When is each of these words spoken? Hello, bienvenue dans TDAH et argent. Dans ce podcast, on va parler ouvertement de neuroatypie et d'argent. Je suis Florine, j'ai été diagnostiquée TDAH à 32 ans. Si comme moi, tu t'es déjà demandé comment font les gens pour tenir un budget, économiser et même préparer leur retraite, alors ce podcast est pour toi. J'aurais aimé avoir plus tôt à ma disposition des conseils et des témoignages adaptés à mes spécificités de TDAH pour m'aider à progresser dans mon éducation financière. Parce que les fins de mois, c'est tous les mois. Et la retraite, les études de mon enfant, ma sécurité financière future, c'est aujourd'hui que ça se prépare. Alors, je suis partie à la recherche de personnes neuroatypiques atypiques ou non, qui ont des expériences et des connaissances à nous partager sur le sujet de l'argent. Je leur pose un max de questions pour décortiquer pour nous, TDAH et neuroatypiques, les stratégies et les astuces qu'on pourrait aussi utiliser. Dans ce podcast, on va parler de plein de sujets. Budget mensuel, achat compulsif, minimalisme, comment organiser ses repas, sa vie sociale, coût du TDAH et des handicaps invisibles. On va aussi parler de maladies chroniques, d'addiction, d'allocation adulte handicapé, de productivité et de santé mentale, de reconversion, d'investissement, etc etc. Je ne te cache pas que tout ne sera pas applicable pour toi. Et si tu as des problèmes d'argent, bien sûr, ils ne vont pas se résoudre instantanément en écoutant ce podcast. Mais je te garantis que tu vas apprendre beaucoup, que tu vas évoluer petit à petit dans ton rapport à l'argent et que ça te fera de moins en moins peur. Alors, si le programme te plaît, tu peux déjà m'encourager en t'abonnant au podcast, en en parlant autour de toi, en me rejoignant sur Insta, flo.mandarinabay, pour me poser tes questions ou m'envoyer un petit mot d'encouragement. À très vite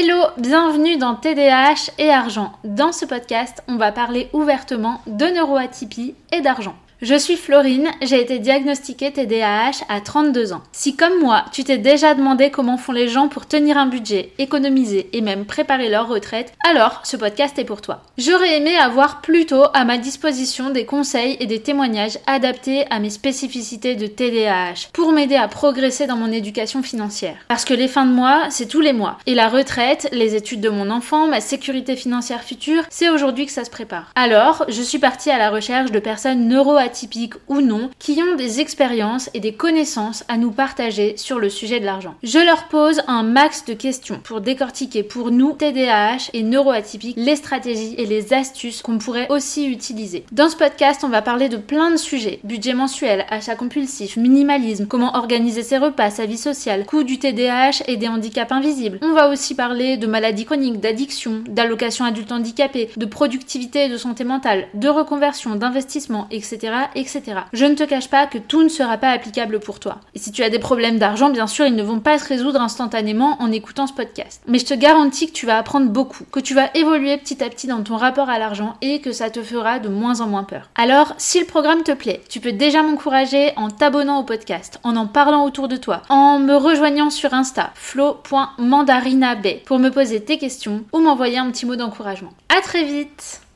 Hello, 0.00 0.26
bienvenue 0.36 0.96
dans 0.96 1.16
TDAH 1.16 1.90
et 1.98 2.08
argent. 2.08 2.52
Dans 2.62 2.92
ce 2.92 3.04
podcast, 3.04 3.64
on 3.66 3.78
va 3.78 3.90
parler 3.90 4.28
ouvertement 4.32 5.00
de 5.08 5.24
neuroatypie 5.24 6.14
et 6.30 6.40
d'argent. 6.40 6.76
Je 7.00 7.14
suis 7.14 7.36
Florine, 7.36 7.90
j'ai 8.02 8.20
été 8.20 8.40
diagnostiquée 8.40 9.12
TDAH 9.12 9.84
à 9.88 10.00
32 10.00 10.52
ans. 10.52 10.62
Si 10.72 10.96
comme 10.96 11.20
moi, 11.20 11.44
tu 11.52 11.62
t'es 11.62 11.78
déjà 11.78 12.12
demandé 12.14 12.50
comment 12.50 12.76
font 12.76 12.90
les 12.90 13.06
gens 13.06 13.28
pour 13.28 13.46
tenir 13.46 13.78
un 13.78 13.86
budget, 13.86 14.32
économiser 14.38 15.08
et 15.12 15.20
même 15.20 15.44
préparer 15.44 15.90
leur 15.90 16.08
retraite, 16.08 16.52
alors 16.68 17.02
ce 17.04 17.16
podcast 17.16 17.56
est 17.56 17.64
pour 17.64 17.82
toi. 17.82 18.02
J'aurais 18.18 18.56
aimé 18.56 18.76
avoir 18.76 19.20
plus 19.20 19.46
tôt 19.46 19.62
à 19.74 19.84
ma 19.84 19.96
disposition 19.96 20.70
des 20.70 20.86
conseils 20.86 21.36
et 21.38 21.46
des 21.46 21.62
témoignages 21.62 22.18
adaptés 22.26 22.84
à 22.90 22.98
mes 22.98 23.10
spécificités 23.10 23.94
de 23.94 24.08
TDAH 24.08 24.88
pour 24.92 25.12
m'aider 25.12 25.36
à 25.36 25.46
progresser 25.46 26.08
dans 26.08 26.16
mon 26.16 26.32
éducation 26.32 26.82
financière. 26.82 27.36
Parce 27.46 27.64
que 27.64 27.74
les 27.74 27.86
fins 27.86 28.06
de 28.06 28.12
mois, 28.12 28.46
c'est 28.50 28.66
tous 28.66 28.80
les 28.80 28.92
mois. 28.92 29.18
Et 29.26 29.36
la 29.36 29.48
retraite, 29.48 30.08
les 30.10 30.34
études 30.34 30.60
de 30.60 30.68
mon 30.68 30.90
enfant, 30.90 31.28
ma 31.28 31.40
sécurité 31.40 31.94
financière 31.94 32.42
future, 32.42 32.82
c'est 32.90 33.08
aujourd'hui 33.08 33.46
que 33.46 33.52
ça 33.52 33.64
se 33.64 33.70
prépare. 33.70 34.10
Alors, 34.16 34.64
je 34.66 34.82
suis 34.82 34.98
partie 34.98 35.30
à 35.30 35.38
la 35.38 35.50
recherche 35.50 35.92
de 35.92 36.00
personnes 36.00 36.48
neuroatypiques 36.48 36.87
atypiques 36.88 37.34
ou 37.48 37.60
non, 37.60 37.90
qui 37.98 38.18
ont 38.22 38.34
des 38.36 38.60
expériences 38.60 39.28
et 39.34 39.40
des 39.40 39.52
connaissances 39.52 40.24
à 40.28 40.38
nous 40.38 40.52
partager 40.52 41.18
sur 41.18 41.38
le 41.38 41.50
sujet 41.50 41.80
de 41.80 41.84
l'argent. 41.84 42.14
Je 42.22 42.38
leur 42.38 42.68
pose 42.68 43.02
un 43.06 43.22
max 43.22 43.66
de 43.66 43.74
questions 43.74 44.20
pour 44.24 44.40
décortiquer 44.40 45.02
pour 45.02 45.30
nous, 45.30 45.52
TDAH 45.52 46.30
et 46.32 46.42
neuroatypiques, 46.42 47.16
les 47.18 47.36
stratégies 47.36 47.94
et 47.98 48.06
les 48.06 48.32
astuces 48.32 48.80
qu'on 48.80 48.96
pourrait 48.96 49.26
aussi 49.28 49.66
utiliser. 49.66 50.24
Dans 50.32 50.48
ce 50.48 50.56
podcast, 50.56 51.02
on 51.04 51.10
va 51.10 51.20
parler 51.20 51.50
de 51.50 51.58
plein 51.58 51.90
de 51.90 51.98
sujets. 51.98 52.40
Budget 52.42 52.72
mensuel, 52.72 53.26
achat 53.28 53.54
compulsif, 53.54 54.16
minimalisme, 54.16 54.86
comment 54.86 55.14
organiser 55.14 55.62
ses 55.62 55.76
repas, 55.76 56.08
sa 56.08 56.24
vie 56.24 56.38
sociale, 56.38 56.86
coût 56.86 57.02
du 57.02 57.18
TDAH 57.18 57.82
et 57.86 57.98
des 57.98 58.08
handicaps 58.08 58.50
invisibles. 58.50 58.98
On 59.02 59.12
va 59.12 59.28
aussi 59.28 59.54
parler 59.54 59.98
de 59.98 60.06
maladies 60.06 60.46
chroniques, 60.46 60.80
d'addiction, 60.80 61.42
d'allocation 61.46 62.06
adulte 62.06 62.32
handicapé, 62.32 62.88
de 62.96 63.06
productivité 63.06 63.84
et 63.84 63.88
de 63.90 63.98
santé 63.98 64.24
mentale, 64.24 64.68
de 64.72 64.88
reconversion, 64.88 65.54
d'investissement, 65.54 66.26
etc 66.30 66.77
etc. 66.94 67.22
Je 67.52 67.64
ne 67.64 67.74
te 67.74 67.84
cache 67.84 68.08
pas 68.08 68.26
que 68.26 68.38
tout 68.38 68.62
ne 68.62 68.68
sera 68.68 68.96
pas 68.98 69.10
applicable 69.10 69.60
pour 69.60 69.80
toi. 69.80 69.98
Et 70.14 70.18
si 70.18 70.32
tu 70.32 70.42
as 70.42 70.50
des 70.50 70.58
problèmes 70.58 70.98
d'argent, 70.98 71.30
bien 71.30 71.46
sûr, 71.46 71.66
ils 71.66 71.74
ne 71.74 71.82
vont 71.82 72.00
pas 72.00 72.18
se 72.18 72.28
résoudre 72.28 72.60
instantanément 72.60 73.36
en 73.40 73.52
écoutant 73.52 73.86
ce 73.86 73.92
podcast. 73.92 74.42
Mais 74.46 74.58
je 74.58 74.66
te 74.66 74.74
garantis 74.74 75.28
que 75.28 75.32
tu 75.32 75.46
vas 75.46 75.58
apprendre 75.58 75.90
beaucoup, 75.90 76.24
que 76.30 76.40
tu 76.40 76.54
vas 76.54 76.70
évoluer 76.74 77.16
petit 77.16 77.42
à 77.42 77.48
petit 77.48 77.66
dans 77.66 77.82
ton 77.82 77.96
rapport 77.96 78.30
à 78.30 78.38
l'argent 78.38 78.76
et 78.82 79.00
que 79.00 79.12
ça 79.12 79.30
te 79.30 79.42
fera 79.42 79.78
de 79.78 79.88
moins 79.88 80.20
en 80.20 80.26
moins 80.26 80.44
peur. 80.44 80.68
Alors, 80.76 81.14
si 81.18 81.40
le 81.40 81.46
programme 81.46 81.82
te 81.82 81.92
plaît, 81.92 82.22
tu 82.28 82.40
peux 82.40 82.52
déjà 82.52 82.82
m'encourager 82.82 83.52
en 83.56 83.70
t'abonnant 83.70 84.20
au 84.20 84.24
podcast, 84.24 84.80
en 84.84 84.96
en 84.96 85.06
parlant 85.06 85.44
autour 85.44 85.68
de 85.68 85.76
toi, 85.76 86.02
en 86.08 86.38
me 86.38 86.54
rejoignant 86.54 87.10
sur 87.10 87.34
Insta, 87.34 87.70
flo.mandarinabay, 87.74 89.62
pour 89.64 89.78
me 89.78 89.90
poser 89.90 90.22
tes 90.22 90.38
questions 90.38 90.84
ou 90.92 90.98
m'envoyer 90.98 91.38
un 91.38 91.50
petit 91.50 91.66
mot 91.66 91.76
d'encouragement. 91.76 92.32
À 92.48 92.60
très 92.60 92.84
vite 92.84 93.42